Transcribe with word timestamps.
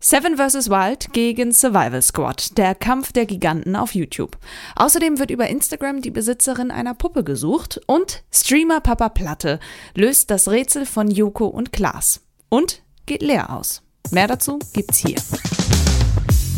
Seven 0.00 0.36
vs. 0.36 0.70
Wild 0.70 1.12
gegen 1.12 1.52
Survival 1.52 2.00
Squad, 2.02 2.56
der 2.56 2.76
Kampf 2.76 3.10
der 3.10 3.26
Giganten 3.26 3.74
auf 3.74 3.96
YouTube. 3.96 4.38
Außerdem 4.76 5.18
wird 5.18 5.32
über 5.32 5.48
Instagram 5.48 6.02
die 6.02 6.12
Besitzerin 6.12 6.70
einer 6.70 6.94
Puppe 6.94 7.24
gesucht 7.24 7.80
und 7.86 8.22
Streamer 8.32 8.80
Papa 8.80 9.08
Platte 9.08 9.58
löst 9.96 10.30
das 10.30 10.46
Rätsel 10.48 10.86
von 10.86 11.10
Joko 11.10 11.46
und 11.46 11.72
Klaas 11.72 12.20
und 12.48 12.82
geht 13.06 13.22
leer 13.22 13.50
aus. 13.50 13.82
Mehr 14.12 14.28
dazu 14.28 14.60
gibt's 14.72 14.98
hier. 14.98 15.16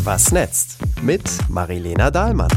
Was 0.04 0.32
netzt 0.32 0.76
mit 1.00 1.22
Marilena 1.48 2.10
Dahlmann. 2.10 2.50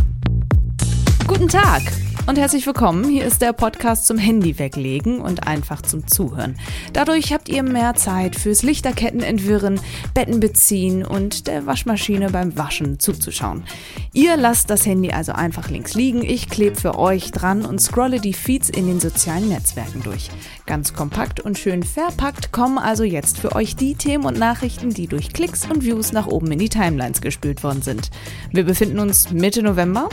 Guten 1.26 1.48
Tag 1.48 1.82
und 2.26 2.38
herzlich 2.38 2.66
willkommen. 2.66 3.04
Hier 3.04 3.26
ist 3.26 3.42
der 3.42 3.52
Podcast 3.52 4.05
zum 4.05 4.18
Handy 4.18 4.58
weglegen 4.58 5.20
und 5.20 5.46
einfach 5.46 5.82
zum 5.82 6.08
Zuhören. 6.08 6.58
Dadurch 6.94 7.34
habt 7.34 7.50
ihr 7.50 7.64
mehr 7.64 7.96
Zeit 7.96 8.38
fürs 8.38 8.64
Lichterketten 8.64 9.22
entwirren, 9.22 9.80
Betten 10.14 10.40
beziehen 10.40 11.05
und 11.05 11.48
der 11.48 11.66
Waschmaschine 11.66 12.30
beim 12.30 12.58
Waschen 12.58 12.99
zuzuschauen. 12.99 13.66
Ihr 14.13 14.38
lasst 14.38 14.70
das 14.70 14.86
Handy 14.86 15.12
also 15.12 15.34
einfach 15.34 15.70
links 15.70 15.96
liegen. 15.96 16.23
Ich 16.23 16.49
klebe 16.49 16.80
für 16.80 16.98
euch 16.98 17.32
dran 17.32 17.66
und 17.66 17.82
scrolle 17.82 18.22
die 18.22 18.34
Feeds 18.34 18.70
in 18.70 18.88
den 18.88 19.02
sozialen 19.02 19.49
Netzwerken 19.49 20.02
durch. 20.04 20.30
Ganz 20.66 20.94
kompakt 20.94 21.41
und 21.41 21.58
schön 21.58 21.84
verpackt 21.84 22.54
kommen 22.54 22.77
also 22.77 23.04
jetzt 23.04 23.40
für 23.40 23.54
euch 23.54 23.76
die 23.76 23.96
Themen 23.96 24.24
und 24.24 24.40
Nachrichten, 24.40 24.91
die 24.91 25.08
durch 25.08 25.34
Klicks 25.34 25.66
und 25.70 25.84
Views 25.84 26.13
nach 26.13 26.27
oben 26.27 26.52
in 26.54 26.60
die 26.60 26.70
Timelines 26.70 27.20
gespült 27.20 27.63
worden 27.63 27.82
sind. 27.82 28.12
Wir 28.52 28.63
befinden 28.63 28.99
uns 28.99 29.32
Mitte 29.32 29.62
November 29.62 30.10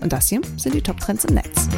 und 0.00 0.12
das 0.12 0.28
hier 0.28 0.40
sind 0.56 0.74
die 0.74 0.82
Top-Trends 0.82 1.24
im 1.26 1.34
Netz. 1.34 1.68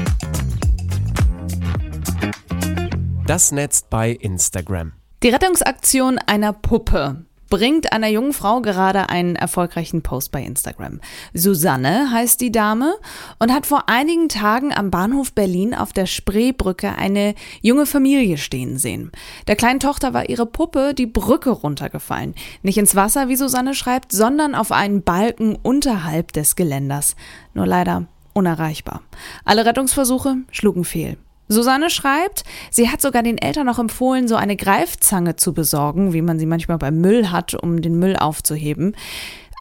Das 3.26 3.52
Netz 3.52 3.84
bei 3.88 4.10
Instagram. 4.10 4.92
Die 5.22 5.28
Rettungsaktion 5.28 6.18
einer 6.18 6.52
Puppe 6.52 7.24
bringt 7.52 7.92
einer 7.92 8.08
jungen 8.08 8.32
Frau 8.32 8.62
gerade 8.62 9.10
einen 9.10 9.36
erfolgreichen 9.36 10.00
Post 10.00 10.32
bei 10.32 10.42
Instagram. 10.42 11.00
Susanne 11.34 12.10
heißt 12.10 12.40
die 12.40 12.50
Dame 12.50 12.94
und 13.38 13.52
hat 13.52 13.66
vor 13.66 13.90
einigen 13.90 14.30
Tagen 14.30 14.72
am 14.72 14.90
Bahnhof 14.90 15.34
Berlin 15.34 15.74
auf 15.74 15.92
der 15.92 16.06
Spreebrücke 16.06 16.96
eine 16.96 17.34
junge 17.60 17.84
Familie 17.84 18.38
stehen 18.38 18.78
sehen. 18.78 19.12
Der 19.48 19.56
kleinen 19.56 19.80
Tochter 19.80 20.14
war 20.14 20.30
ihre 20.30 20.46
Puppe 20.46 20.94
die 20.94 21.04
Brücke 21.04 21.50
runtergefallen. 21.50 22.34
Nicht 22.62 22.78
ins 22.78 22.96
Wasser, 22.96 23.28
wie 23.28 23.36
Susanne 23.36 23.74
schreibt, 23.74 24.12
sondern 24.12 24.54
auf 24.54 24.72
einen 24.72 25.02
Balken 25.02 25.54
unterhalb 25.54 26.32
des 26.32 26.56
Geländers. 26.56 27.16
Nur 27.52 27.66
leider 27.66 28.06
unerreichbar. 28.32 29.02
Alle 29.44 29.64
Rettungsversuche 29.64 30.36
schlugen 30.50 30.84
fehl. 30.84 31.16
Susanne 31.48 31.90
schreibt, 31.90 32.44
sie 32.70 32.88
hat 32.88 33.00
sogar 33.00 33.22
den 33.22 33.38
Eltern 33.38 33.66
noch 33.66 33.78
empfohlen, 33.78 34.26
so 34.26 34.36
eine 34.36 34.56
Greifzange 34.56 35.36
zu 35.36 35.52
besorgen, 35.52 36.12
wie 36.12 36.22
man 36.22 36.38
sie 36.38 36.46
manchmal 36.46 36.78
beim 36.78 37.00
Müll 37.00 37.30
hat, 37.30 37.54
um 37.54 37.82
den 37.82 37.98
Müll 37.98 38.16
aufzuheben. 38.16 38.96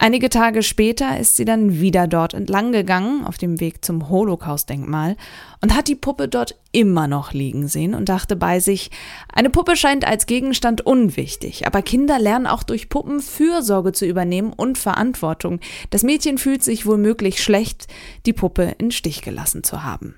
Einige 0.04 0.30
Tage 0.30 0.64
später 0.64 1.20
ist 1.20 1.36
sie 1.36 1.44
dann 1.44 1.78
wieder 1.78 2.08
dort 2.08 2.34
entlang 2.34 2.72
gegangen, 2.72 3.24
auf 3.24 3.38
dem 3.38 3.60
Weg 3.60 3.84
zum 3.84 4.08
Holocaust-Denkmal, 4.08 5.16
und 5.60 5.76
hat 5.76 5.86
die 5.86 5.94
Puppe 5.94 6.26
dort 6.26 6.58
immer 6.72 7.06
noch 7.06 7.32
liegen 7.32 7.68
sehen 7.68 7.94
und 7.94 8.08
dachte 8.08 8.34
bei 8.34 8.58
sich, 8.58 8.90
eine 9.32 9.48
Puppe 9.48 9.76
scheint 9.76 10.04
als 10.04 10.26
Gegenstand 10.26 10.80
unwichtig, 10.84 11.68
aber 11.68 11.82
Kinder 11.82 12.18
lernen 12.18 12.48
auch 12.48 12.64
durch 12.64 12.88
Puppen 12.88 13.20
Fürsorge 13.20 13.92
zu 13.92 14.04
übernehmen 14.04 14.52
und 14.52 14.76
Verantwortung. 14.76 15.60
Das 15.90 16.02
Mädchen 16.02 16.36
fühlt 16.36 16.64
sich 16.64 16.84
womöglich 16.84 17.40
schlecht, 17.40 17.86
die 18.26 18.32
Puppe 18.32 18.74
in 18.78 18.90
Stich 18.90 19.22
gelassen 19.22 19.62
zu 19.62 19.84
haben. 19.84 20.16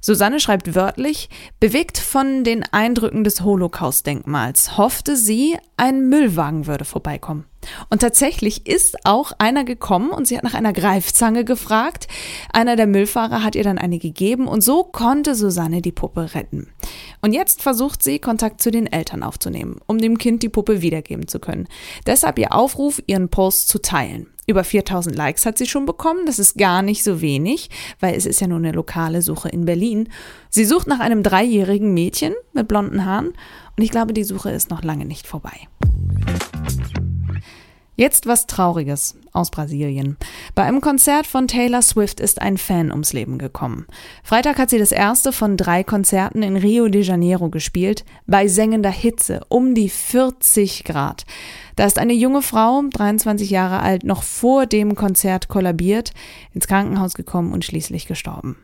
Susanne 0.00 0.40
schreibt 0.40 0.74
wörtlich, 0.74 1.28
bewegt 1.60 1.98
von 1.98 2.44
den 2.44 2.64
Eindrücken 2.72 3.24
des 3.24 3.42
Holocaust-Denkmals, 3.42 4.76
hoffte 4.76 5.16
sie, 5.16 5.56
ein 5.76 6.08
Müllwagen 6.08 6.66
würde 6.66 6.84
vorbeikommen. 6.84 7.44
Und 7.90 8.00
tatsächlich 8.00 8.66
ist 8.66 9.06
auch 9.06 9.32
einer 9.38 9.64
gekommen 9.64 10.10
und 10.10 10.26
sie 10.26 10.36
hat 10.36 10.44
nach 10.44 10.54
einer 10.54 10.72
Greifzange 10.72 11.44
gefragt. 11.44 12.08
Einer 12.52 12.76
der 12.76 12.86
Müllfahrer 12.86 13.44
hat 13.44 13.54
ihr 13.54 13.62
dann 13.62 13.78
eine 13.78 13.98
gegeben 13.98 14.48
und 14.48 14.62
so 14.62 14.84
konnte 14.84 15.34
Susanne 15.34 15.82
die 15.82 15.92
Puppe 15.92 16.34
retten. 16.34 16.68
Und 17.20 17.32
jetzt 17.32 17.62
versucht 17.62 18.02
sie, 18.02 18.18
Kontakt 18.18 18.60
zu 18.60 18.70
den 18.70 18.86
Eltern 18.86 19.22
aufzunehmen, 19.22 19.78
um 19.86 19.98
dem 19.98 20.18
Kind 20.18 20.42
die 20.42 20.48
Puppe 20.48 20.82
wiedergeben 20.82 21.28
zu 21.28 21.38
können. 21.38 21.68
Deshalb 22.06 22.38
ihr 22.38 22.52
Aufruf, 22.52 23.00
ihren 23.06 23.28
Post 23.28 23.68
zu 23.68 23.80
teilen. 23.80 24.31
Über 24.46 24.64
4000 24.64 25.14
Likes 25.14 25.46
hat 25.46 25.56
sie 25.56 25.66
schon 25.66 25.86
bekommen. 25.86 26.26
Das 26.26 26.38
ist 26.38 26.58
gar 26.58 26.82
nicht 26.82 27.04
so 27.04 27.20
wenig, 27.20 27.70
weil 28.00 28.14
es 28.14 28.26
ist 28.26 28.40
ja 28.40 28.48
nur 28.48 28.58
eine 28.58 28.72
lokale 28.72 29.22
Suche 29.22 29.48
in 29.48 29.64
Berlin. 29.64 30.08
Sie 30.50 30.64
sucht 30.64 30.88
nach 30.88 31.00
einem 31.00 31.22
dreijährigen 31.22 31.94
Mädchen 31.94 32.34
mit 32.52 32.68
blonden 32.68 33.04
Haaren 33.04 33.28
und 33.76 33.84
ich 33.84 33.90
glaube, 33.90 34.12
die 34.12 34.24
Suche 34.24 34.50
ist 34.50 34.70
noch 34.70 34.82
lange 34.82 35.04
nicht 35.04 35.26
vorbei. 35.26 35.68
Jetzt 38.02 38.26
was 38.26 38.48
Trauriges 38.48 39.14
aus 39.30 39.52
Brasilien. 39.52 40.16
Bei 40.56 40.64
einem 40.64 40.80
Konzert 40.80 41.24
von 41.24 41.46
Taylor 41.46 41.82
Swift 41.82 42.18
ist 42.18 42.42
ein 42.42 42.58
Fan 42.58 42.90
ums 42.90 43.12
Leben 43.12 43.38
gekommen. 43.38 43.86
Freitag 44.24 44.58
hat 44.58 44.70
sie 44.70 44.78
das 44.80 44.90
erste 44.90 45.30
von 45.30 45.56
drei 45.56 45.84
Konzerten 45.84 46.42
in 46.42 46.56
Rio 46.56 46.88
de 46.88 47.02
Janeiro 47.02 47.48
gespielt, 47.48 48.04
bei 48.26 48.48
sengender 48.48 48.90
Hitze, 48.90 49.42
um 49.48 49.76
die 49.76 49.88
40 49.88 50.82
Grad. 50.82 51.26
Da 51.76 51.84
ist 51.84 51.96
eine 51.96 52.12
junge 52.12 52.42
Frau, 52.42 52.82
23 52.92 53.48
Jahre 53.50 53.78
alt, 53.78 54.02
noch 54.02 54.24
vor 54.24 54.66
dem 54.66 54.96
Konzert 54.96 55.46
kollabiert, 55.46 56.10
ins 56.52 56.66
Krankenhaus 56.66 57.14
gekommen 57.14 57.52
und 57.52 57.64
schließlich 57.64 58.08
gestorben. 58.08 58.56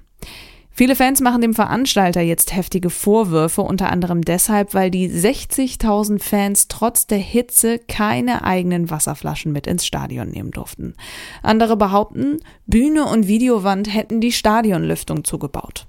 Viele 0.78 0.94
Fans 0.94 1.20
machen 1.20 1.40
dem 1.40 1.54
Veranstalter 1.54 2.20
jetzt 2.20 2.54
heftige 2.54 2.88
Vorwürfe, 2.88 3.62
unter 3.62 3.90
anderem 3.90 4.22
deshalb, 4.22 4.74
weil 4.74 4.92
die 4.92 5.10
60.000 5.10 6.22
Fans 6.22 6.68
trotz 6.68 7.08
der 7.08 7.18
Hitze 7.18 7.80
keine 7.80 8.44
eigenen 8.44 8.88
Wasserflaschen 8.88 9.50
mit 9.50 9.66
ins 9.66 9.84
Stadion 9.84 10.28
nehmen 10.28 10.52
durften. 10.52 10.94
Andere 11.42 11.76
behaupten, 11.76 12.36
Bühne 12.66 13.06
und 13.06 13.26
Videowand 13.26 13.92
hätten 13.92 14.20
die 14.20 14.30
Stadionlüftung 14.30 15.24
zugebaut. 15.24 15.88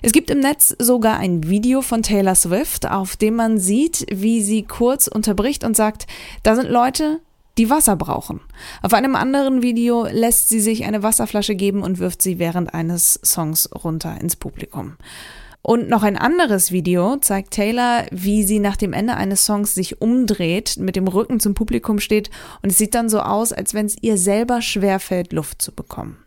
Es 0.00 0.12
gibt 0.12 0.30
im 0.30 0.40
Netz 0.40 0.74
sogar 0.78 1.18
ein 1.18 1.50
Video 1.50 1.82
von 1.82 2.02
Taylor 2.02 2.36
Swift, 2.36 2.88
auf 2.88 3.16
dem 3.16 3.34
man 3.34 3.58
sieht, 3.58 4.06
wie 4.10 4.40
sie 4.40 4.62
kurz 4.62 5.08
unterbricht 5.08 5.62
und 5.62 5.76
sagt, 5.76 6.06
da 6.42 6.56
sind 6.56 6.70
Leute, 6.70 7.20
die 7.58 7.70
Wasser 7.70 7.96
brauchen. 7.96 8.40
Auf 8.82 8.92
einem 8.92 9.16
anderen 9.16 9.62
Video 9.62 10.06
lässt 10.06 10.48
sie 10.48 10.60
sich 10.60 10.84
eine 10.84 11.02
Wasserflasche 11.02 11.54
geben 11.54 11.82
und 11.82 11.98
wirft 11.98 12.22
sie 12.22 12.38
während 12.38 12.74
eines 12.74 13.20
Songs 13.24 13.68
runter 13.72 14.20
ins 14.20 14.36
Publikum. 14.36 14.96
Und 15.62 15.88
noch 15.88 16.04
ein 16.04 16.16
anderes 16.16 16.70
Video 16.70 17.16
zeigt 17.16 17.50
Taylor, 17.50 18.04
wie 18.12 18.44
sie 18.44 18.60
nach 18.60 18.76
dem 18.76 18.92
Ende 18.92 19.16
eines 19.16 19.44
Songs 19.46 19.74
sich 19.74 20.00
umdreht, 20.00 20.76
mit 20.78 20.94
dem 20.94 21.08
Rücken 21.08 21.40
zum 21.40 21.54
Publikum 21.54 21.98
steht 21.98 22.30
und 22.62 22.70
es 22.70 22.78
sieht 22.78 22.94
dann 22.94 23.08
so 23.08 23.18
aus, 23.18 23.52
als 23.52 23.74
wenn 23.74 23.86
es 23.86 23.96
ihr 24.00 24.16
selber 24.16 24.62
schwerfällt, 24.62 25.32
Luft 25.32 25.60
zu 25.60 25.72
bekommen. 25.72 26.18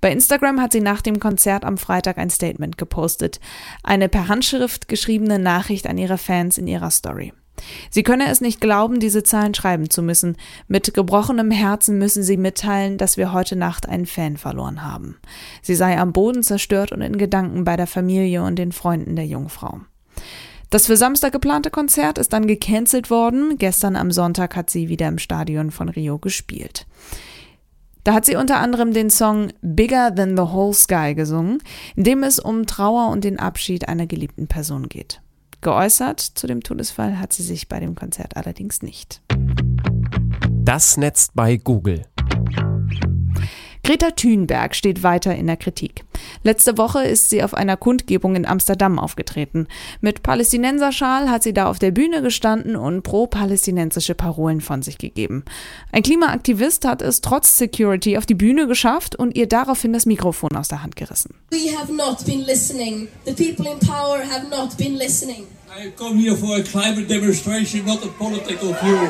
Bei 0.00 0.12
Instagram 0.12 0.60
hat 0.60 0.72
sie 0.72 0.80
nach 0.80 1.02
dem 1.02 1.18
Konzert 1.18 1.64
am 1.64 1.78
Freitag 1.78 2.18
ein 2.18 2.30
Statement 2.30 2.78
gepostet, 2.78 3.40
eine 3.82 4.08
per 4.08 4.28
Handschrift 4.28 4.86
geschriebene 4.86 5.40
Nachricht 5.40 5.88
an 5.88 5.98
ihre 5.98 6.18
Fans 6.18 6.56
in 6.56 6.68
ihrer 6.68 6.92
Story. 6.92 7.32
Sie 7.90 8.02
könne 8.02 8.28
es 8.30 8.40
nicht 8.40 8.60
glauben, 8.60 9.00
diese 9.00 9.22
Zahlen 9.22 9.54
schreiben 9.54 9.90
zu 9.90 10.02
müssen. 10.02 10.36
Mit 10.68 10.94
gebrochenem 10.94 11.50
Herzen 11.50 11.98
müssen 11.98 12.22
sie 12.22 12.36
mitteilen, 12.36 12.98
dass 12.98 13.16
wir 13.16 13.32
heute 13.32 13.56
Nacht 13.56 13.88
einen 13.88 14.06
Fan 14.06 14.36
verloren 14.36 14.82
haben. 14.82 15.16
Sie 15.62 15.74
sei 15.74 15.98
am 15.98 16.12
Boden 16.12 16.42
zerstört 16.42 16.92
und 16.92 17.00
in 17.00 17.18
Gedanken 17.18 17.64
bei 17.64 17.76
der 17.76 17.86
Familie 17.86 18.42
und 18.42 18.56
den 18.56 18.72
Freunden 18.72 19.16
der 19.16 19.26
Jungfrau. 19.26 19.80
Das 20.70 20.86
für 20.86 20.96
Samstag 20.96 21.32
geplante 21.32 21.70
Konzert 21.70 22.18
ist 22.18 22.32
dann 22.32 22.46
gecancelt 22.46 23.08
worden. 23.08 23.56
Gestern 23.58 23.94
am 23.94 24.10
Sonntag 24.10 24.56
hat 24.56 24.68
sie 24.68 24.88
wieder 24.88 25.06
im 25.08 25.18
Stadion 25.18 25.70
von 25.70 25.88
Rio 25.88 26.18
gespielt. 26.18 26.86
Da 28.02 28.14
hat 28.14 28.24
sie 28.24 28.36
unter 28.36 28.58
anderem 28.58 28.92
den 28.92 29.10
Song 29.10 29.52
Bigger 29.62 30.14
Than 30.14 30.36
the 30.36 30.44
Whole 30.44 30.74
Sky 30.74 31.14
gesungen, 31.14 31.58
in 31.96 32.04
dem 32.04 32.22
es 32.22 32.38
um 32.38 32.66
Trauer 32.66 33.10
und 33.10 33.24
den 33.24 33.38
Abschied 33.38 33.88
einer 33.88 34.06
geliebten 34.06 34.46
Person 34.46 34.88
geht. 34.88 35.20
Geäußert 35.66 36.20
zu 36.20 36.46
dem 36.46 36.62
Todesfall 36.62 37.18
hat 37.18 37.32
sie 37.32 37.42
sich 37.42 37.66
bei 37.66 37.80
dem 37.80 37.96
Konzert 37.96 38.36
allerdings 38.36 38.82
nicht. 38.82 39.20
Das 40.48 40.96
Netz 40.96 41.30
bei 41.34 41.56
Google. 41.56 42.06
Greta 43.82 44.12
Thunberg 44.12 44.76
steht 44.76 45.02
weiter 45.02 45.34
in 45.34 45.48
der 45.48 45.56
Kritik. 45.56 46.04
Letzte 46.42 46.78
Woche 46.78 47.04
ist 47.04 47.30
sie 47.30 47.42
auf 47.42 47.54
einer 47.54 47.76
Kundgebung 47.76 48.36
in 48.36 48.46
Amsterdam 48.46 48.98
aufgetreten. 48.98 49.66
Mit 50.00 50.22
Palästinenserschal 50.22 51.30
hat 51.30 51.42
sie 51.42 51.52
da 51.52 51.66
auf 51.66 51.78
der 51.78 51.90
Bühne 51.90 52.22
gestanden 52.22 52.76
und 52.76 53.02
pro-palästinensische 53.02 54.14
Parolen 54.14 54.60
von 54.60 54.82
sich 54.82 54.98
gegeben. 54.98 55.44
Ein 55.92 56.02
Klimaaktivist 56.02 56.84
hat 56.84 57.02
es 57.02 57.20
trotz 57.20 57.58
Security 57.58 58.16
auf 58.18 58.26
die 58.26 58.34
Bühne 58.34 58.66
geschafft 58.66 59.16
und 59.16 59.36
ihr 59.36 59.48
daraufhin 59.48 59.92
das 59.92 60.06
Mikrofon 60.06 60.56
aus 60.56 60.68
der 60.68 60.82
Hand 60.82 60.96
gerissen. 60.96 61.34
We 61.50 61.76
have 61.76 61.92
not 61.92 62.24
been 62.24 62.44
listening. 62.44 63.08
The 63.24 63.32
people 63.32 63.70
in 63.70 63.78
power 63.80 64.18
have 64.18 64.48
not 64.50 64.76
been 64.76 64.96
listening. 64.96 65.46
I 65.78 65.90
come 65.90 66.18
here 66.18 66.34
for 66.34 66.56
a 66.56 66.62
climate 66.62 67.08
demonstration, 67.08 67.84
not 67.84 68.02
a 68.02 68.08
political 68.08 68.72
view. 68.82 69.08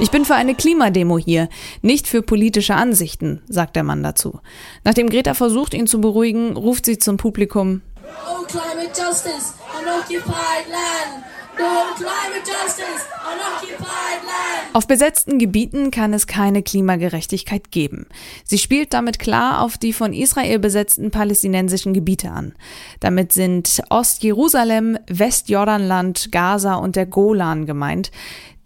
Ich 0.00 0.10
bin 0.10 0.24
für 0.24 0.34
eine 0.34 0.54
Klimademo 0.54 1.18
hier, 1.18 1.50
nicht 1.82 2.08
für 2.08 2.22
politische 2.22 2.74
Ansichten, 2.74 3.42
sagt 3.48 3.76
der 3.76 3.82
Mann 3.84 4.02
dazu. 4.02 4.40
Nachdem 4.82 5.10
Greta 5.10 5.34
versucht, 5.34 5.74
ihn 5.74 5.86
zu 5.86 6.00
beruhigen, 6.00 6.56
ruft 6.56 6.86
sie 6.86 6.98
zum 6.98 7.18
Publikum. 7.18 7.82
No 8.02 8.46
climate 8.46 8.92
justice 8.96 9.52
on 9.76 9.86
occupied 9.86 10.66
land. 10.68 11.22
No 11.58 11.94
climate 11.96 12.46
justice 12.46 13.04
on 13.28 13.38
occupied 13.38 13.89
Auf 14.72 14.86
besetzten 14.86 15.40
Gebieten 15.40 15.90
kann 15.90 16.12
es 16.12 16.28
keine 16.28 16.62
Klimagerechtigkeit 16.62 17.72
geben. 17.72 18.06
Sie 18.44 18.58
spielt 18.58 18.94
damit 18.94 19.18
klar 19.18 19.62
auf 19.62 19.76
die 19.76 19.92
von 19.92 20.12
Israel 20.12 20.60
besetzten 20.60 21.10
palästinensischen 21.10 21.92
Gebiete 21.92 22.30
an. 22.30 22.54
Damit 23.00 23.32
sind 23.32 23.82
Ostjerusalem, 23.90 24.96
Westjordanland, 25.08 26.30
Gaza 26.30 26.76
und 26.76 26.94
der 26.94 27.06
Golan 27.06 27.66
gemeint. 27.66 28.12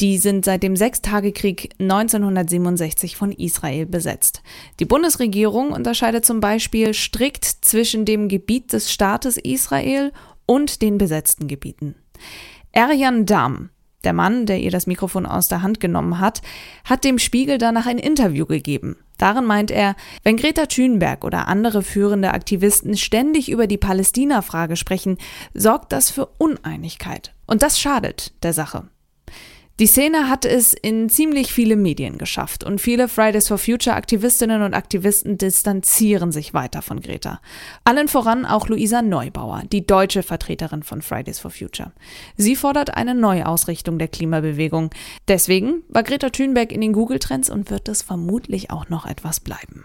Die 0.01 0.19
sind 0.19 0.45
seit 0.45 0.63
dem 0.63 0.77
Sechstagekrieg 0.77 1.71
1967 1.79 3.17
von 3.17 3.33
Israel 3.33 3.87
besetzt. 3.87 4.43
Die 4.81 4.85
Bundesregierung 4.85 5.73
unterscheidet 5.73 6.27
zum 6.27 6.41
Beispiel 6.41 6.93
strikt 6.93 7.45
zwischen 7.45 8.05
dem 8.05 8.29
Gebiet 8.29 8.75
des 8.75 8.93
Staates 8.93 9.39
Israel 9.39 10.13
und 10.45 10.83
den 10.83 10.99
besetzten 10.99 11.49
Gebieten. 11.49 11.95
Erjan 12.73 13.25
Dam, 13.25 13.71
der 14.05 14.13
Mann, 14.13 14.47
der 14.47 14.61
ihr 14.61 14.71
das 14.71 14.87
Mikrofon 14.87 15.27
aus 15.27 15.49
der 15.49 15.63
Hand 15.63 15.81
genommen 15.81 16.21
hat, 16.21 16.43
hat 16.85 17.05
dem 17.05 17.19
Spiegel 17.19 17.59
danach 17.59 17.87
ein 17.87 17.99
Interview 17.99 18.47
gegeben. 18.47 18.97
Darin 19.19 19.45
meint 19.45 19.71
er, 19.71 19.97
wenn 20.23 20.37
Greta 20.37 20.67
Thunberg 20.67 21.25
oder 21.25 21.49
andere 21.49 21.83
führende 21.83 22.33
Aktivisten 22.33 22.97
ständig 22.97 23.51
über 23.51 23.67
die 23.67 23.79
Palästina-Frage 23.79 24.77
sprechen, 24.77 25.19
sorgt 25.55 25.93
das 25.93 26.11
für 26.11 26.27
Uneinigkeit. 26.39 27.33
Und 27.47 27.63
das 27.63 27.79
schadet 27.79 28.33
der 28.43 28.53
Sache. 28.53 28.89
Die 29.81 29.89
Szene 29.89 30.29
hat 30.31 30.45
es 30.45 30.73
in 30.73 31.09
ziemlich 31.09 31.53
viele 31.53 31.75
Medien 31.75 32.17
geschafft 32.17 32.63
und 32.63 32.81
viele 32.81 33.09
Fridays 33.09 33.49
for 33.49 33.59
Future 33.59 33.97
Aktivistinnen 33.97 34.63
und 34.63 34.73
Aktivisten 34.73 35.37
distanzieren 35.37 36.31
sich 36.31 36.55
weiter 36.55 36.81
von 36.81 37.01
Greta. 37.01 37.41
Allen 37.83 38.07
voran 38.07 38.47
auch 38.47 38.69
Luisa 38.69 39.03
Neubauer, 39.03 39.65
die 39.73 39.85
deutsche 39.85 40.23
Vertreterin 40.23 40.85
von 40.85 41.03
Fridays 41.03 41.41
for 41.41 41.51
Future. 41.51 41.91
Sie 42.37 42.55
fordert 42.55 42.97
eine 42.97 43.17
Neuausrichtung 43.17 43.99
der 43.99 44.07
Klimabewegung. 44.07 44.91
Deswegen 45.27 45.83
war 45.89 46.05
Greta 46.05 46.31
Thunberg 46.31 46.71
in 46.71 46.81
den 46.81 46.93
Google-Trends 46.93 47.51
und 47.51 47.69
wird 47.69 47.89
es 47.89 48.03
vermutlich 48.03 48.71
auch 48.71 48.89
noch 48.91 49.07
etwas 49.07 49.41
bleiben. 49.41 49.85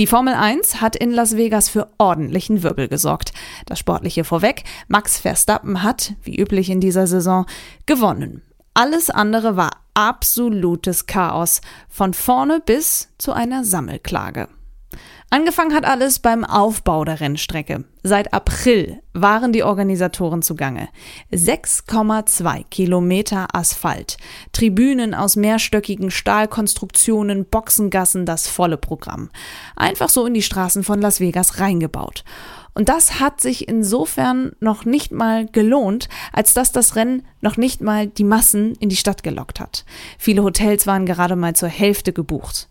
Die 0.00 0.06
Formel 0.06 0.32
1 0.32 0.80
hat 0.80 0.96
in 0.96 1.10
Las 1.10 1.36
Vegas 1.36 1.68
für 1.68 1.90
ordentlichen 1.98 2.62
Wirbel 2.62 2.88
gesorgt. 2.88 3.34
Das 3.66 3.78
Sportliche 3.78 4.24
vorweg, 4.24 4.64
Max 4.88 5.18
Verstappen 5.18 5.82
hat, 5.82 6.14
wie 6.22 6.40
üblich 6.40 6.70
in 6.70 6.80
dieser 6.80 7.06
Saison, 7.06 7.44
gewonnen. 7.84 8.40
Alles 8.72 9.10
andere 9.10 9.58
war 9.58 9.72
absolutes 9.92 11.04
Chaos, 11.04 11.60
von 11.90 12.14
vorne 12.14 12.62
bis 12.64 13.10
zu 13.18 13.34
einer 13.34 13.62
Sammelklage. 13.62 14.48
Angefangen 15.32 15.74
hat 15.74 15.84
alles 15.84 16.18
beim 16.18 16.44
Aufbau 16.44 17.04
der 17.04 17.20
Rennstrecke. 17.20 17.84
Seit 18.02 18.34
April 18.34 19.00
waren 19.12 19.52
die 19.52 19.62
Organisatoren 19.62 20.42
zugange. 20.42 20.88
6,2 21.30 22.64
Kilometer 22.68 23.46
Asphalt, 23.52 24.16
Tribünen 24.50 25.14
aus 25.14 25.36
mehrstöckigen 25.36 26.10
Stahlkonstruktionen, 26.10 27.44
Boxengassen, 27.44 28.26
das 28.26 28.48
volle 28.48 28.76
Programm. 28.76 29.30
Einfach 29.76 30.08
so 30.08 30.26
in 30.26 30.34
die 30.34 30.42
Straßen 30.42 30.82
von 30.82 31.00
Las 31.00 31.20
Vegas 31.20 31.60
reingebaut. 31.60 32.24
Und 32.74 32.88
das 32.88 33.20
hat 33.20 33.40
sich 33.40 33.68
insofern 33.68 34.52
noch 34.58 34.84
nicht 34.84 35.12
mal 35.12 35.46
gelohnt, 35.46 36.08
als 36.32 36.54
dass 36.54 36.72
das 36.72 36.96
Rennen 36.96 37.24
noch 37.40 37.56
nicht 37.56 37.80
mal 37.80 38.08
die 38.08 38.24
Massen 38.24 38.74
in 38.80 38.88
die 38.88 38.96
Stadt 38.96 39.22
gelockt 39.22 39.60
hat. 39.60 39.84
Viele 40.18 40.42
Hotels 40.42 40.88
waren 40.88 41.06
gerade 41.06 41.36
mal 41.36 41.54
zur 41.54 41.68
Hälfte 41.68 42.12
gebucht. 42.12 42.68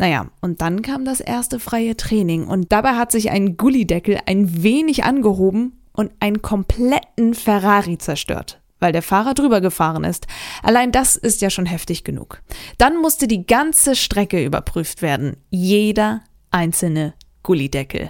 Naja, 0.00 0.28
und 0.40 0.62
dann 0.62 0.80
kam 0.80 1.04
das 1.04 1.20
erste 1.20 1.60
freie 1.60 1.94
Training 1.94 2.46
und 2.46 2.72
dabei 2.72 2.94
hat 2.94 3.12
sich 3.12 3.30
ein 3.30 3.58
Gullideckel 3.58 4.18
ein 4.24 4.62
wenig 4.62 5.04
angehoben 5.04 5.78
und 5.92 6.10
einen 6.20 6.40
kompletten 6.40 7.34
Ferrari 7.34 7.98
zerstört, 7.98 8.62
weil 8.78 8.92
der 8.92 9.02
Fahrer 9.02 9.34
drüber 9.34 9.60
gefahren 9.60 10.04
ist. 10.04 10.26
Allein 10.62 10.90
das 10.90 11.16
ist 11.16 11.42
ja 11.42 11.50
schon 11.50 11.66
heftig 11.66 12.02
genug. 12.02 12.40
Dann 12.78 12.96
musste 12.96 13.28
die 13.28 13.44
ganze 13.44 13.94
Strecke 13.94 14.42
überprüft 14.42 15.02
werden, 15.02 15.36
jeder 15.50 16.22
einzelne 16.50 17.12
Gullideckel. 17.42 18.08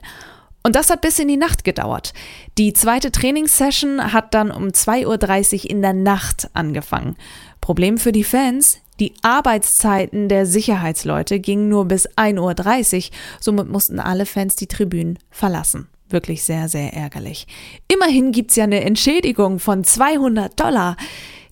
Und 0.63 0.77
das 0.77 0.91
hat 0.91 1.01
bis 1.01 1.19
in 1.19 1.27
die 1.27 1.37
Nacht 1.37 1.65
gedauert. 1.65 2.13
Die 2.57 2.73
zweite 2.73 3.11
Trainingssession 3.11 4.13
hat 4.13 4.33
dann 4.35 4.53
um 4.53 4.69
2.30 4.69 5.65
Uhr 5.65 5.71
in 5.71 5.83
der 5.83 5.95
Nacht 5.95 6.51
angefangen. 6.53 7.17
Problem 7.61 7.99
für 7.99 8.13
die 8.13 8.25
Fans, 8.25 8.79
die 9.01 9.15
Arbeitszeiten 9.23 10.29
der 10.29 10.47
Sicherheitsleute 10.47 11.41
gingen 11.41 11.69
nur 11.69 11.87
bis 11.87 12.09
1.30 12.11 12.97
Uhr, 12.97 13.17
somit 13.41 13.69
mussten 13.69 13.99
alle 13.99 14.27
Fans 14.27 14.57
die 14.57 14.67
Tribünen 14.67 15.19
verlassen. 15.31 15.89
Wirklich 16.11 16.43
sehr, 16.45 16.69
sehr 16.69 16.93
ärgerlich. 16.93 17.47
Immerhin 17.89 18.33
gibt's 18.33 18.57
ja 18.57 18.65
eine 18.65 18.83
Entschädigung 18.85 19.59
von 19.59 19.85
200 19.85 20.59
Dollar. 20.59 20.97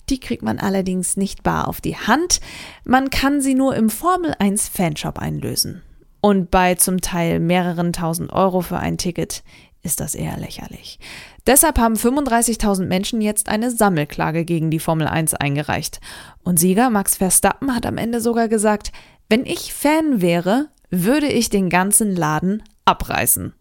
Die 0.09 0.19
kriegt 0.19 0.43
man 0.43 0.59
allerdings 0.59 1.17
nicht 1.17 1.43
bar 1.43 1.67
auf 1.67 1.81
die 1.81 1.95
Hand. 1.95 2.39
Man 2.83 3.09
kann 3.09 3.41
sie 3.41 3.55
nur 3.55 3.75
im 3.75 3.89
Formel 3.89 4.35
1 4.37 4.67
Fanshop 4.67 5.17
einlösen. 5.17 5.81
Und 6.21 6.51
bei 6.51 6.75
zum 6.75 6.99
Teil 6.99 7.39
mehreren 7.39 7.93
tausend 7.93 8.33
Euro 8.33 8.61
für 8.61 8.77
ein 8.77 8.97
Ticket 8.97 9.43
ist 9.81 9.99
das 9.99 10.15
eher 10.15 10.37
lächerlich. 10.37 10.99
Deshalb 11.47 11.79
haben 11.79 11.95
35.000 11.95 12.85
Menschen 12.85 13.21
jetzt 13.21 13.49
eine 13.49 13.71
Sammelklage 13.71 14.45
gegen 14.45 14.69
die 14.71 14.79
Formel 14.79 15.07
1 15.07 15.33
eingereicht. 15.35 15.99
Und 16.43 16.59
Sieger 16.59 16.89
Max 16.89 17.15
Verstappen 17.17 17.75
hat 17.75 17.85
am 17.85 17.97
Ende 17.97 18.21
sogar 18.21 18.47
gesagt, 18.47 18.91
wenn 19.29 19.45
ich 19.45 19.73
Fan 19.73 20.21
wäre, 20.21 20.69
würde 20.89 21.27
ich 21.27 21.49
den 21.49 21.69
ganzen 21.69 22.15
Laden 22.15 22.63
abreißen. 22.85 23.53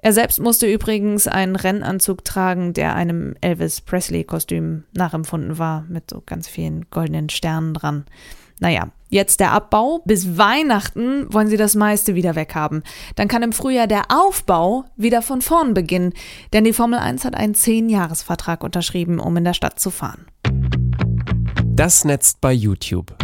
Er 0.00 0.12
selbst 0.12 0.38
musste 0.38 0.72
übrigens 0.72 1.26
einen 1.26 1.56
Rennanzug 1.56 2.24
tragen, 2.24 2.72
der 2.72 2.94
einem 2.94 3.34
Elvis 3.40 3.80
Presley-Kostüm 3.80 4.84
nachempfunden 4.92 5.58
war, 5.58 5.84
mit 5.88 6.10
so 6.10 6.22
ganz 6.24 6.48
vielen 6.48 6.88
goldenen 6.90 7.28
Sternen 7.30 7.74
dran. 7.74 8.04
Naja, 8.60 8.88
jetzt 9.08 9.40
der 9.40 9.52
Abbau. 9.52 10.00
Bis 10.04 10.38
Weihnachten 10.38 11.32
wollen 11.32 11.48
sie 11.48 11.56
das 11.56 11.74
meiste 11.74 12.14
wieder 12.14 12.36
weghaben. 12.36 12.82
Dann 13.16 13.28
kann 13.28 13.42
im 13.42 13.52
Frühjahr 13.52 13.86
der 13.86 14.04
Aufbau 14.08 14.84
wieder 14.96 15.22
von 15.22 15.42
vorn 15.42 15.74
beginnen, 15.74 16.12
denn 16.52 16.64
die 16.64 16.72
Formel 16.72 16.98
1 16.98 17.24
hat 17.24 17.34
einen 17.34 17.54
10-Jahres-Vertrag 17.54 18.62
unterschrieben, 18.62 19.18
um 19.18 19.36
in 19.36 19.44
der 19.44 19.54
Stadt 19.54 19.80
zu 19.80 19.90
fahren. 19.90 20.26
Das 21.64 22.04
netzt 22.04 22.40
bei 22.40 22.52
YouTube. 22.52 23.16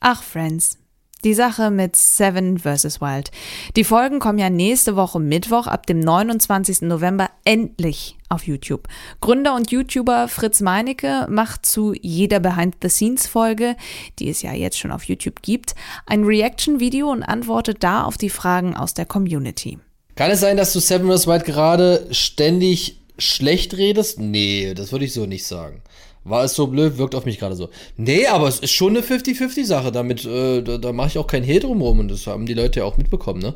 Ach, 0.00 0.22
Friends, 0.22 0.78
die 1.26 1.34
Sache 1.34 1.72
mit 1.72 1.96
Seven 1.96 2.56
vs. 2.56 3.00
Wild. 3.00 3.32
Die 3.74 3.82
Folgen 3.82 4.20
kommen 4.20 4.38
ja 4.38 4.48
nächste 4.48 4.94
Woche 4.94 5.18
Mittwoch 5.18 5.66
ab 5.66 5.84
dem 5.86 5.98
29. 5.98 6.82
November 6.82 7.30
endlich 7.44 8.16
auf 8.28 8.46
YouTube. 8.46 8.86
Gründer 9.20 9.56
und 9.56 9.72
YouTuber 9.72 10.28
Fritz 10.28 10.60
Meinecke 10.60 11.26
macht 11.28 11.66
zu 11.66 11.94
jeder 12.00 12.38
Behind-the-Scenes-Folge, 12.38 13.74
die 14.20 14.30
es 14.30 14.42
ja 14.42 14.52
jetzt 14.52 14.78
schon 14.78 14.92
auf 14.92 15.02
YouTube 15.02 15.42
gibt, 15.42 15.74
ein 16.06 16.22
Reaction-Video 16.22 17.10
und 17.10 17.24
antwortet 17.24 17.82
da 17.82 18.04
auf 18.04 18.16
die 18.16 18.30
Fragen 18.30 18.76
aus 18.76 18.94
der 18.94 19.06
Community. 19.06 19.80
Kann 20.14 20.30
es 20.30 20.40
sein, 20.40 20.56
dass 20.56 20.72
du 20.72 20.78
Seven 20.78 21.10
vs. 21.10 21.26
Wild 21.26 21.44
gerade 21.44 22.06
ständig 22.12 23.00
schlecht 23.18 23.76
redest? 23.76 24.20
Nee, 24.20 24.74
das 24.74 24.92
würde 24.92 25.04
ich 25.04 25.12
so 25.12 25.26
nicht 25.26 25.44
sagen. 25.44 25.82
War 26.28 26.42
es 26.42 26.54
so 26.54 26.66
blöd? 26.66 26.98
Wirkt 26.98 27.14
auf 27.14 27.24
mich 27.24 27.38
gerade 27.38 27.54
so. 27.54 27.68
Nee, 27.96 28.26
aber 28.26 28.48
es 28.48 28.58
ist 28.58 28.72
schon 28.72 28.96
eine 28.96 29.06
50-50-Sache. 29.06 29.92
Damit, 29.92 30.24
äh, 30.24 30.60
da, 30.62 30.76
da 30.76 30.92
mache 30.92 31.08
ich 31.08 31.18
auch 31.18 31.28
kein 31.28 31.44
Hehl 31.44 31.60
drumherum 31.60 32.00
und 32.00 32.10
das 32.10 32.26
haben 32.26 32.46
die 32.46 32.54
Leute 32.54 32.80
ja 32.80 32.84
auch 32.84 32.96
mitbekommen, 32.96 33.40
ne? 33.40 33.54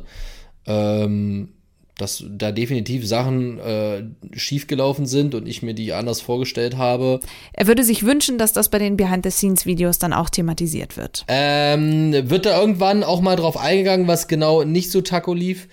Ähm, 0.65 1.49
dass 1.97 2.23
da 2.29 2.51
definitiv 2.51 3.05
Sachen 3.05 3.59
äh, 3.59 4.03
schiefgelaufen 4.31 5.05
sind 5.05 5.35
und 5.35 5.47
ich 5.47 5.61
mir 5.61 5.73
die 5.73 5.91
anders 5.91 6.21
vorgestellt 6.21 6.77
habe. 6.77 7.19
Er 7.53 7.67
würde 7.67 7.83
sich 7.83 8.03
wünschen, 8.03 8.37
dass 8.37 8.53
das 8.53 8.69
bei 8.69 8.79
den 8.79 8.95
Behind-the-Scenes-Videos 8.95 9.99
dann 9.99 10.13
auch 10.13 10.29
thematisiert 10.29 10.95
wird. 10.95 11.25
Ähm, 11.27 12.13
wird 12.29 12.45
da 12.45 12.59
irgendwann 12.59 13.03
auch 13.03 13.21
mal 13.21 13.35
drauf 13.35 13.57
eingegangen, 13.57 14.07
was 14.07 14.27
genau 14.27 14.63
nicht 14.63 14.91
so 14.91 15.01
taco 15.01 15.33
lief? 15.33 15.67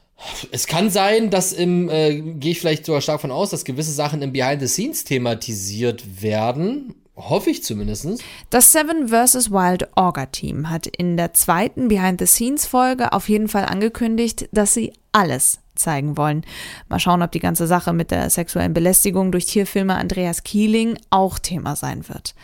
Es 0.50 0.66
kann 0.66 0.90
sein, 0.90 1.30
dass 1.30 1.52
im, 1.52 1.88
äh, 1.88 2.20
gehe 2.20 2.52
ich 2.52 2.60
vielleicht 2.60 2.87
sogar 2.87 3.00
stark 3.00 3.20
von 3.20 3.30
aus, 3.30 3.50
dass 3.50 3.64
gewisse 3.64 3.92
Sachen 3.92 4.20
im 4.22 4.32
Behind 4.32 4.60
the 4.60 4.66
Scenes 4.66 5.04
thematisiert 5.04 6.22
werden. 6.22 6.94
Hoffe 7.16 7.50
ich 7.50 7.64
zumindest. 7.64 8.22
Das 8.50 8.72
Seven 8.72 9.08
vs. 9.08 9.50
Wild 9.50 9.88
Orga 9.96 10.26
Team 10.26 10.70
hat 10.70 10.87
in 10.87 11.16
der 11.16 11.34
zweiten 11.34 11.88
Behind 11.88 12.20
the 12.20 12.26
Scenes 12.26 12.66
Folge 12.66 13.12
auf 13.12 13.28
jeden 13.28 13.48
Fall 13.48 13.64
angekündigt, 13.64 14.48
dass 14.52 14.75
sie 14.75 14.92
alles 15.12 15.60
zeigen 15.75 16.16
wollen. 16.16 16.44
Mal 16.88 17.00
schauen, 17.00 17.22
ob 17.22 17.32
die 17.32 17.40
ganze 17.40 17.66
Sache 17.66 17.92
mit 17.92 18.10
der 18.10 18.30
sexuellen 18.30 18.75
Belästigung 18.75 19.32
durch 19.32 19.46
Tierfilmer 19.46 19.96
Andreas 19.96 20.44
Kieling 20.44 20.98
auch 21.10 21.38
Thema 21.38 21.76
sein 21.76 22.08
wird. 22.08 22.34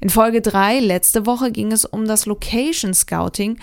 In 0.00 0.10
Folge 0.10 0.40
3 0.40 0.80
letzte 0.80 1.26
Woche 1.26 1.50
ging 1.50 1.72
es 1.72 1.84
um 1.84 2.06
das 2.06 2.26
Location 2.26 2.94
Scouting 2.94 3.58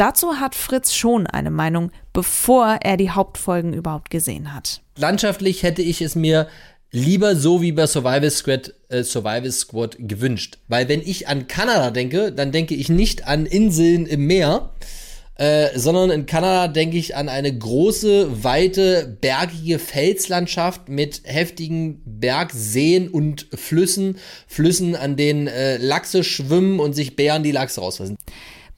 dazu 0.00 0.34
hat 0.34 0.54
Fritz 0.54 0.94
schon 0.94 1.26
eine 1.26 1.50
Meinung, 1.50 1.90
bevor 2.12 2.78
er 2.82 2.96
die 2.96 3.10
Hauptfolgen 3.10 3.72
überhaupt 3.72 4.10
gesehen 4.10 4.54
hat. 4.54 4.80
Landschaftlich 4.96 5.62
hätte 5.62 5.82
ich 5.82 6.00
es 6.00 6.14
mir 6.14 6.48
lieber 6.90 7.34
so 7.36 7.60
wie 7.60 7.72
bei 7.72 7.86
Survival 7.86 8.30
Squad, 8.30 8.72
äh, 8.88 9.02
Survival 9.02 9.50
Squad 9.50 9.96
gewünscht. 9.98 10.58
Weil 10.68 10.88
wenn 10.88 11.00
ich 11.00 11.28
an 11.28 11.48
Kanada 11.48 11.90
denke, 11.90 12.32
dann 12.32 12.52
denke 12.52 12.74
ich 12.74 12.88
nicht 12.88 13.26
an 13.26 13.46
Inseln 13.46 14.06
im 14.06 14.26
Meer, 14.26 14.70
Äh, 15.36 15.76
sondern 15.76 16.10
in 16.10 16.26
Kanada 16.26 16.68
denke 16.68 16.96
ich 16.96 17.16
an 17.16 17.28
eine 17.28 17.52
große, 17.52 18.44
weite, 18.44 19.18
bergige 19.20 19.80
Felslandschaft 19.80 20.88
mit 20.88 21.22
heftigen 21.24 22.00
Bergseen 22.04 23.08
und 23.08 23.48
Flüssen. 23.52 24.18
Flüssen, 24.46 24.94
an 24.94 25.16
denen 25.16 25.48
äh, 25.48 25.78
Lachse 25.78 26.22
schwimmen 26.22 26.78
und 26.78 26.92
sich 26.92 27.16
Bären 27.16 27.42
die 27.42 27.50
Lachse 27.50 27.80
rausfressen. 27.80 28.16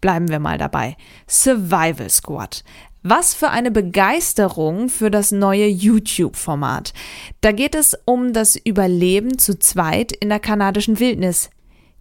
Bleiben 0.06 0.28
wir 0.28 0.38
mal 0.38 0.56
dabei. 0.56 0.96
Survival 1.28 2.08
Squad. 2.10 2.62
Was 3.02 3.34
für 3.34 3.50
eine 3.50 3.72
Begeisterung 3.72 4.88
für 4.88 5.10
das 5.10 5.32
neue 5.32 5.66
YouTube-Format. 5.66 6.92
Da 7.40 7.50
geht 7.50 7.74
es 7.74 7.98
um 8.04 8.32
das 8.32 8.54
Überleben 8.54 9.36
zu 9.36 9.58
zweit 9.58 10.12
in 10.12 10.28
der 10.28 10.38
kanadischen 10.38 11.00
Wildnis. 11.00 11.50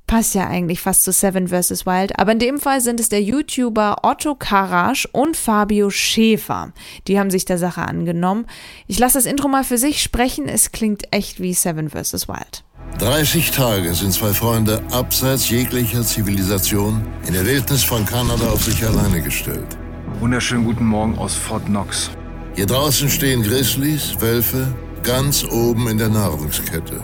Passt 0.06 0.36
ja 0.36 0.46
eigentlich 0.46 0.82
fast 0.82 1.04
zu 1.04 1.12
Seven 1.12 1.48
vs. 1.48 1.88
Wild, 1.88 2.20
aber 2.20 2.34
in 2.34 2.38
dem 2.38 2.60
Fall 2.60 2.80
sind 2.80 3.00
es 3.00 3.10
der 3.10 3.24
YouTuber 3.24 4.02
Otto 4.04 4.36
Karasch 4.36 5.08
und 5.12 5.36
Fabio 5.36 5.90
Schäfer. 5.90 6.74
Die 7.08 7.18
haben 7.18 7.32
sich 7.32 7.46
der 7.46 7.58
Sache 7.58 7.82
angenommen. 7.82 8.46
Ich 8.86 9.00
lasse 9.00 9.18
das 9.18 9.26
Intro 9.26 9.48
mal 9.48 9.64
für 9.64 9.80
sich 9.80 10.04
sprechen, 10.04 10.48
es 10.48 10.72
klingt 10.72 11.12
echt 11.12 11.40
wie 11.40 11.56
Seven 11.56 11.90
vs. 11.90 12.28
Wild. 12.28 12.64
30 13.00 13.52
Tage 13.52 13.94
sind 13.94 14.14
zwei 14.14 14.32
Freunde 14.32 14.82
abseits 14.90 15.50
jeglicher 15.50 16.02
Zivilisation 16.02 17.06
in 17.28 17.34
der 17.34 17.46
Wildnis 17.46 17.84
von 17.84 18.06
Kanada 18.06 18.48
auf 18.48 18.64
sich 18.64 18.86
alleine 18.86 19.22
gestellt. 19.22 19.78
Wunderschönen 20.22 20.64
guten 20.64 20.86
Morgen 20.86 21.18
aus 21.18 21.36
Fort 21.36 21.66
Knox. 21.66 22.10
Hier 22.56 22.66
draußen 22.66 23.10
stehen 23.10 23.44
Grizzlies, 23.44 24.16
Wölfe, 24.22 24.74
ganz 25.04 25.44
oben 25.44 25.90
in 25.90 25.98
der 25.98 26.08
Nahrungskette. 26.08 27.02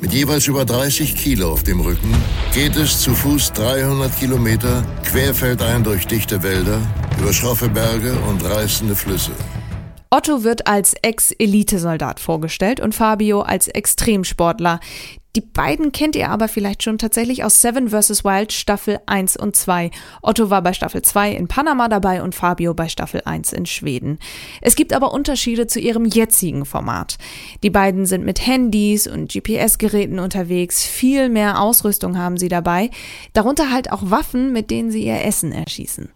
Mit 0.00 0.12
jeweils 0.12 0.48
über 0.48 0.64
30 0.64 1.14
Kilo 1.14 1.52
auf 1.52 1.62
dem 1.62 1.80
Rücken 1.80 2.12
geht 2.52 2.74
es 2.74 2.98
zu 2.98 3.14
Fuß 3.14 3.52
300 3.52 4.18
Kilometer 4.18 4.82
querfeldein 5.04 5.84
durch 5.84 6.08
dichte 6.08 6.42
Wälder, 6.42 6.80
über 7.20 7.32
schroffe 7.32 7.68
Berge 7.68 8.18
und 8.28 8.44
reißende 8.44 8.96
Flüsse. 8.96 9.32
Otto 10.12 10.42
wird 10.42 10.66
als 10.66 10.94
Ex-Elitesoldat 11.02 12.18
vorgestellt 12.18 12.80
und 12.80 12.96
Fabio 12.96 13.42
als 13.42 13.68
Extremsportler. 13.68 14.80
Die 15.36 15.40
beiden 15.40 15.92
kennt 15.92 16.16
ihr 16.16 16.28
aber 16.28 16.48
vielleicht 16.48 16.82
schon 16.82 16.98
tatsächlich 16.98 17.44
aus 17.44 17.62
Seven 17.62 17.90
vs. 17.90 18.24
Wild 18.24 18.52
Staffel 18.52 18.98
1 19.06 19.36
und 19.36 19.54
2. 19.54 19.92
Otto 20.22 20.50
war 20.50 20.62
bei 20.62 20.72
Staffel 20.72 21.02
2 21.02 21.30
in 21.30 21.46
Panama 21.46 21.86
dabei 21.88 22.24
und 22.24 22.34
Fabio 22.34 22.74
bei 22.74 22.88
Staffel 22.88 23.22
1 23.24 23.52
in 23.52 23.66
Schweden. 23.66 24.18
Es 24.60 24.74
gibt 24.74 24.92
aber 24.92 25.12
Unterschiede 25.12 25.68
zu 25.68 25.78
ihrem 25.78 26.04
jetzigen 26.04 26.64
Format. 26.64 27.16
Die 27.62 27.70
beiden 27.70 28.06
sind 28.06 28.24
mit 28.24 28.44
Handys 28.44 29.06
und 29.06 29.30
GPS-Geräten 29.30 30.18
unterwegs, 30.18 30.84
viel 30.84 31.28
mehr 31.28 31.60
Ausrüstung 31.60 32.18
haben 32.18 32.36
sie 32.36 32.48
dabei, 32.48 32.90
darunter 33.32 33.70
halt 33.70 33.92
auch 33.92 34.10
Waffen, 34.10 34.52
mit 34.52 34.72
denen 34.72 34.90
sie 34.90 35.04
ihr 35.04 35.22
Essen 35.24 35.52
erschießen. 35.52 36.10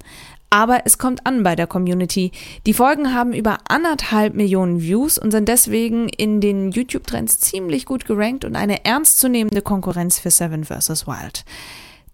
Aber 0.54 0.82
es 0.84 0.98
kommt 0.98 1.26
an 1.26 1.42
bei 1.42 1.56
der 1.56 1.66
Community. 1.66 2.30
Die 2.64 2.74
Folgen 2.74 3.12
haben 3.12 3.32
über 3.32 3.58
anderthalb 3.68 4.34
Millionen 4.34 4.80
Views 4.80 5.18
und 5.18 5.32
sind 5.32 5.48
deswegen 5.48 6.08
in 6.08 6.40
den 6.40 6.70
YouTube-Trends 6.70 7.40
ziemlich 7.40 7.86
gut 7.86 8.04
gerankt 8.04 8.44
und 8.44 8.54
eine 8.54 8.84
ernstzunehmende 8.84 9.62
Konkurrenz 9.62 10.20
für 10.20 10.30
Seven 10.30 10.62
vs. 10.64 11.08
Wild. 11.08 11.44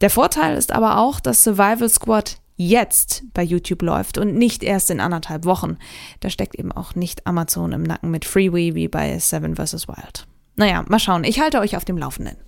Der 0.00 0.09
Vorteil 0.09 0.56
ist 0.56 0.73
aber 0.73 0.97
auch, 0.97 1.20
dass 1.20 1.44
Survival 1.44 1.90
Squad 1.90 2.38
jetzt 2.56 3.25
bei 3.35 3.42
YouTube 3.42 3.82
läuft 3.82 4.16
und 4.16 4.35
nicht 4.35 4.62
erst 4.62 4.88
in 4.88 5.00
anderthalb 5.00 5.44
Wochen. 5.44 5.76
Da 6.20 6.30
steckt 6.30 6.54
eben 6.54 6.73
auch 6.73 6.94
nicht 6.94 7.26
Amazon 7.26 7.73
im 7.73 7.82
Nacken 7.82 8.11
mit 8.11 8.25
Freeway 8.25 8.75
wie 8.75 8.88
bei 8.88 9.18
Seven 9.18 9.56
vs. 9.56 9.87
Wild. 9.87 10.26
Naja, 10.56 10.82
mal 10.88 10.99
schauen. 10.99 11.25
Ich 11.25 11.40
halte 11.40 11.61
euch 11.61 11.76
auf 11.76 11.85
dem 11.85 11.99
Laufenden. 11.99 12.38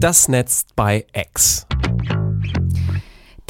Das 0.00 0.26
Netz 0.26 0.66
bei 0.74 1.06
X. 1.14 1.64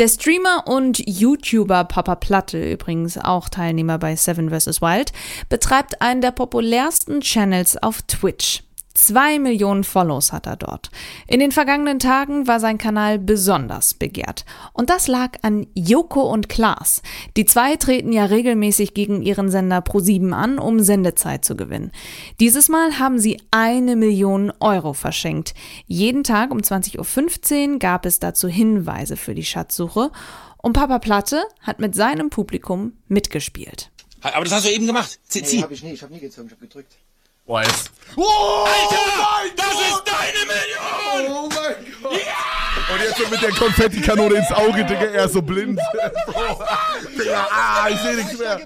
Der 0.03 0.09
Streamer 0.09 0.65
und 0.67 0.99
YouTuber 0.99 1.85
Papa 1.85 2.17
Platte, 2.17 2.73
übrigens 2.73 3.17
auch 3.19 3.49
Teilnehmer 3.49 3.99
bei 3.99 4.17
Seven 4.17 4.51
vs. 4.51 4.83
Wild, 4.83 5.13
betreibt 5.49 6.03
einen 6.03 6.21
der 6.21 6.33
populärsten 6.33 7.21
Channels 7.21 7.81
auf 7.81 8.03
Twitch. 8.03 8.65
Zwei 8.95 9.39
Millionen 9.39 9.85
Follows 9.85 10.33
hat 10.33 10.47
er 10.47 10.57
dort. 10.57 10.91
In 11.27 11.41
den 11.41 11.53
vergangenen 11.53 11.99
Tagen 11.99 12.47
war 12.47 12.61
sein 12.61 12.79
Kanal 12.79 13.19
besonders 13.19 13.95
begehrt. 13.95 14.45
Und 14.73 14.91
das 14.91 15.09
lag 15.09 15.39
an 15.43 15.67
Joko 15.75 16.23
und 16.23 16.49
Klaas. 16.49 17.03
Die 17.37 17.47
zwei 17.47 17.77
treten 17.77 18.13
ja 18.13 18.27
regelmäßig 18.27 18.93
gegen 18.93 19.23
ihren 19.23 19.51
Sender 19.51 19.79
Pro7 19.79 20.33
an, 20.33 20.59
um 20.59 20.81
Sendezeit 20.81 21.45
zu 21.45 21.57
gewinnen. 21.57 21.91
Dieses 22.39 22.69
Mal 22.69 22.99
haben 22.99 23.19
sie 23.19 23.41
eine 23.51 23.97
Million 23.97 24.53
Euro 24.61 24.93
verschenkt. 24.93 25.55
Jeden 25.87 26.23
Tag 26.23 26.51
um 26.51 26.59
20.15 26.59 27.73
Uhr 27.73 27.79
gab 27.79 28.05
es 28.05 28.19
dazu 28.19 28.49
Hinweise 28.49 29.17
für 29.17 29.35
die 29.35 29.45
Schatzsuche. 29.45 30.11
Und 30.59 30.75
Papa 30.75 30.99
Platte 30.99 31.43
hat 31.61 31.81
mit 31.81 31.95
seinem 31.95 32.31
Publikum 32.31 32.93
mitgespielt. 33.09 33.91
Aber 34.21 34.45
das 34.45 34.55
hast 34.55 34.67
du 34.67 34.71
eben 34.71 34.87
gemacht. 34.87 35.19
Zieh, 35.27 35.43
zieh. 35.43 35.57
Nee, 35.57 35.63
hab 35.63 35.71
ich 35.73 35.83
nie. 35.83 35.93
Ich 35.93 36.03
hab 36.03 36.11
nie 36.11 36.21
gezogen. 36.21 36.47
Ich 36.47 36.53
hab 36.53 36.61
gedrückt. 36.61 36.95
Jetzt. 37.47 37.91
Oh, 38.17 38.67
Alter, 38.67 39.55
das 39.57 39.75
ist 39.75 40.03
deine 40.07 40.47
Million! 40.47 41.37
Oh 41.37 41.49
mein 41.49 41.93
Gott. 42.03 42.21
Und 42.93 43.01
jetzt 43.01 43.19
so 43.19 43.29
mit 43.29 43.43
der 43.43 43.51
Konfettikanone 43.51 44.35
ins 44.35 44.53
Auge, 44.53 44.85
Digga, 44.85 45.05
er 45.05 45.25
ist 45.27 45.35
so 45.35 45.43
blind. 45.43 45.79
Digga, 47.19 47.47
ah, 47.51 47.89
ich 47.91 47.99
sehe 47.99 48.17
nichts 48.17 48.39
mehr. 48.39 48.61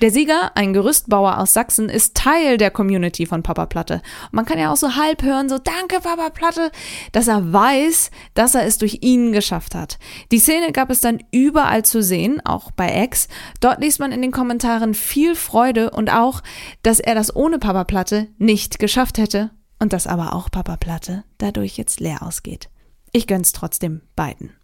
Der 0.00 0.10
Sieger, 0.10 0.52
ein 0.54 0.72
Gerüstbauer 0.72 1.38
aus 1.38 1.52
Sachsen, 1.52 1.88
ist 1.88 2.16
Teil 2.16 2.58
der 2.58 2.70
Community 2.70 3.26
von 3.26 3.42
Papa 3.42 3.66
Platte. 3.66 4.02
Und 4.24 4.34
man 4.34 4.44
kann 4.44 4.58
ja 4.58 4.72
auch 4.72 4.76
so 4.76 4.96
halb 4.96 5.22
hören, 5.22 5.48
so 5.48 5.58
danke 5.58 6.00
Papa 6.00 6.30
Platte, 6.30 6.70
dass 7.12 7.28
er 7.28 7.52
weiß, 7.52 8.10
dass 8.34 8.54
er 8.54 8.64
es 8.66 8.78
durch 8.78 8.98
ihn 9.02 9.32
geschafft 9.32 9.74
hat. 9.74 9.98
Die 10.30 10.38
Szene 10.38 10.72
gab 10.72 10.90
es 10.90 11.00
dann 11.00 11.22
überall 11.30 11.84
zu 11.84 12.02
sehen, 12.02 12.40
auch 12.44 12.70
bei 12.70 13.02
X. 13.04 13.28
Dort 13.60 13.80
liest 13.80 14.00
man 14.00 14.12
in 14.12 14.22
den 14.22 14.32
Kommentaren 14.32 14.94
viel 14.94 15.34
Freude 15.34 15.90
und 15.90 16.10
auch, 16.10 16.42
dass 16.82 17.00
er 17.00 17.14
das 17.14 17.34
ohne 17.34 17.58
Papa 17.58 17.84
Platte 17.84 18.28
nicht 18.38 18.78
geschafft 18.78 19.18
hätte 19.18 19.50
und 19.78 19.92
dass 19.92 20.06
aber 20.06 20.34
auch 20.34 20.50
Papa 20.50 20.76
Platte 20.76 21.24
dadurch 21.38 21.76
jetzt 21.76 22.00
leer 22.00 22.22
ausgeht. 22.22 22.68
Ich 23.16 23.28
gönn's 23.28 23.52
trotzdem 23.52 24.00
beiden. 24.16 24.56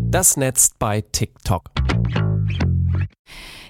Das 0.00 0.36
Netz 0.36 0.72
bei 0.78 1.00
TikTok. 1.00 1.70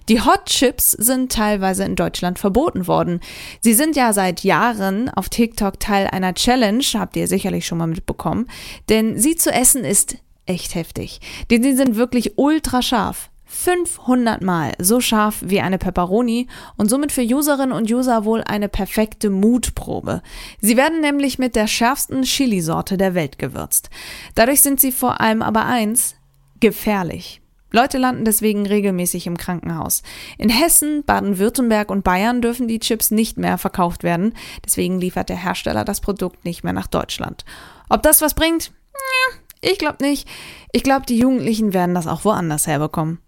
Die 0.08 0.20
Hot 0.20 0.46
Chips 0.46 0.90
sind 0.90 1.30
teilweise 1.30 1.84
in 1.84 1.94
Deutschland 1.94 2.40
verboten 2.40 2.88
worden. 2.88 3.20
Sie 3.60 3.74
sind 3.74 3.94
ja 3.94 4.12
seit 4.12 4.42
Jahren 4.42 5.08
auf 5.10 5.28
TikTok 5.28 5.78
Teil 5.78 6.08
einer 6.08 6.34
Challenge, 6.34 6.82
habt 6.94 7.14
ihr 7.14 7.28
sicherlich 7.28 7.66
schon 7.66 7.78
mal 7.78 7.86
mitbekommen, 7.86 8.48
denn 8.88 9.16
sie 9.16 9.36
zu 9.36 9.52
essen 9.52 9.84
ist 9.84 10.16
echt 10.46 10.74
heftig. 10.74 11.20
Denn 11.48 11.62
sie 11.62 11.76
sind 11.76 11.94
wirklich 11.94 12.38
ultra 12.38 12.82
scharf. 12.82 13.30
500 13.46 14.42
Mal 14.42 14.72
so 14.78 15.00
scharf 15.00 15.42
wie 15.44 15.60
eine 15.60 15.78
Pepperoni 15.78 16.48
und 16.76 16.90
somit 16.90 17.12
für 17.12 17.22
Userinnen 17.22 17.72
und 17.72 17.90
User 17.90 18.24
wohl 18.24 18.42
eine 18.42 18.68
perfekte 18.68 19.30
Mutprobe. 19.30 20.22
Sie 20.60 20.76
werden 20.76 21.00
nämlich 21.00 21.38
mit 21.38 21.56
der 21.56 21.68
schärfsten 21.68 22.22
Chili-Sorte 22.22 22.96
der 22.96 23.14
Welt 23.14 23.38
gewürzt. 23.38 23.88
Dadurch 24.34 24.60
sind 24.60 24.80
sie 24.80 24.92
vor 24.92 25.20
allem 25.20 25.42
aber 25.42 25.64
eins, 25.64 26.16
gefährlich. 26.60 27.40
Leute 27.72 27.98
landen 27.98 28.24
deswegen 28.24 28.66
regelmäßig 28.66 29.26
im 29.26 29.36
Krankenhaus. 29.36 30.02
In 30.38 30.48
Hessen, 30.48 31.04
Baden-Württemberg 31.04 31.90
und 31.90 32.04
Bayern 32.04 32.40
dürfen 32.40 32.68
die 32.68 32.78
Chips 32.78 33.10
nicht 33.10 33.38
mehr 33.38 33.58
verkauft 33.58 34.02
werden. 34.02 34.34
Deswegen 34.64 35.00
liefert 35.00 35.28
der 35.28 35.36
Hersteller 35.36 35.84
das 35.84 36.00
Produkt 36.00 36.44
nicht 36.44 36.64
mehr 36.64 36.72
nach 36.72 36.86
Deutschland. 36.86 37.44
Ob 37.88 38.02
das 38.02 38.22
was 38.22 38.34
bringt? 38.34 38.72
Ich 39.60 39.78
glaube 39.78 40.04
nicht. 40.04 40.28
Ich 40.72 40.82
glaube, 40.82 41.06
die 41.06 41.18
Jugendlichen 41.18 41.72
werden 41.72 41.94
das 41.94 42.06
auch 42.06 42.25
woanders 42.25 42.66
herbekommen. 42.66 43.18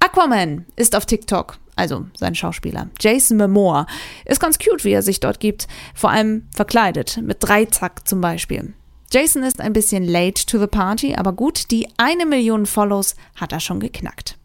Aquaman 0.00 0.66
ist 0.76 0.96
auf 0.96 1.06
TikTok, 1.06 1.58
also 1.76 2.06
sein 2.16 2.34
Schauspieler. 2.34 2.88
Jason 2.98 3.36
Momoa 3.36 3.86
ist 4.24 4.40
ganz 4.40 4.58
cute, 4.58 4.84
wie 4.84 4.92
er 4.92 5.02
sich 5.02 5.20
dort 5.20 5.40
gibt, 5.40 5.68
vor 5.94 6.10
allem 6.10 6.48
verkleidet, 6.54 7.20
mit 7.22 7.38
Dreizack 7.40 8.08
zum 8.08 8.20
Beispiel. 8.20 8.74
Jason 9.12 9.42
ist 9.42 9.60
ein 9.60 9.72
bisschen 9.72 10.04
late 10.04 10.46
to 10.46 10.58
the 10.58 10.66
party, 10.66 11.14
aber 11.16 11.32
gut, 11.32 11.70
die 11.70 11.88
eine 11.96 12.26
Million 12.26 12.66
Follows 12.66 13.14
hat 13.34 13.52
er 13.52 13.60
schon 13.60 13.80
geknackt. 13.80 14.38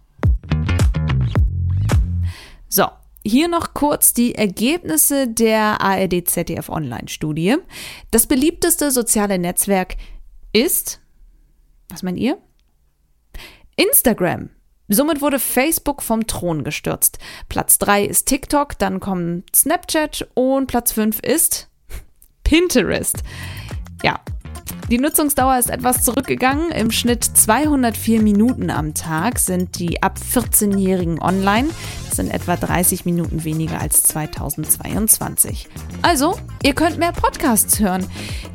So, 2.67 2.87
hier 3.25 3.47
noch 3.47 3.73
kurz 3.73 4.13
die 4.13 4.35
Ergebnisse 4.35 5.27
der 5.27 5.81
ARD 5.81 6.29
ZDF 6.29 6.69
Online 6.69 7.07
Studie. 7.07 7.55
Das 8.11 8.27
beliebteste 8.27 8.91
soziale 8.91 9.39
Netzwerk 9.39 9.95
ist, 10.53 11.01
was 11.89 12.03
meint 12.03 12.19
ihr? 12.19 12.37
Instagram. 13.75 14.49
Somit 14.87 15.21
wurde 15.21 15.39
Facebook 15.39 16.03
vom 16.03 16.27
Thron 16.27 16.63
gestürzt. 16.63 17.17
Platz 17.49 17.79
3 17.79 18.05
ist 18.05 18.27
TikTok, 18.27 18.77
dann 18.77 18.99
kommt 18.99 19.55
Snapchat 19.55 20.27
und 20.35 20.67
Platz 20.67 20.91
5 20.91 21.19
ist 21.21 21.69
Pinterest. 22.43 23.23
Ja, 24.03 24.19
die 24.89 24.99
Nutzungsdauer 24.99 25.57
ist 25.57 25.69
etwas 25.69 26.03
zurückgegangen. 26.03 26.71
Im 26.71 26.91
Schnitt 26.91 27.23
204 27.23 28.21
Minuten 28.21 28.69
am 28.69 28.93
Tag 28.93 29.39
sind 29.39 29.79
die 29.79 30.03
ab 30.03 30.19
14-Jährigen 30.33 31.19
online. 31.19 31.69
Das 32.07 32.17
sind 32.17 32.31
etwa 32.31 32.55
30 32.55 33.03
Minuten 33.05 33.43
weniger 33.43 33.81
als 33.81 34.03
2022. 34.03 35.67
Also, 36.03 36.37
ihr 36.63 36.73
könnt 36.73 36.99
mehr 36.99 37.13
Podcasts 37.13 37.79
hören. 37.79 38.05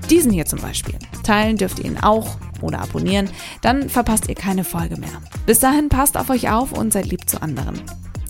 Diesen 0.08 0.30
hier 0.30 0.46
zum 0.46 0.60
Beispiel. 0.60 0.94
Teilen 1.24 1.56
dürft 1.56 1.80
ihr 1.80 1.86
ihn 1.86 1.98
auch 1.98 2.36
oder 2.60 2.80
abonnieren, 2.80 3.30
dann 3.62 3.88
verpasst 3.88 4.28
ihr 4.28 4.34
keine 4.34 4.64
Folge 4.64 4.98
mehr. 4.98 5.08
Bis 5.46 5.60
dahin 5.60 5.88
passt 5.88 6.16
auf 6.16 6.30
euch 6.30 6.50
auf 6.50 6.72
und 6.72 6.92
seid 6.92 7.06
lieb 7.06 7.28
zu 7.28 7.42
anderen. 7.42 7.80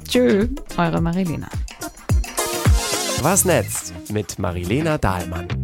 Tschö, 0.08 0.48
eure 0.76 1.00
Marilena. 1.00 1.48
Was 3.22 3.44
netzt 3.44 3.92
mit 4.10 4.38
Marilena 4.38 4.96
Dahlmann. 4.96 5.59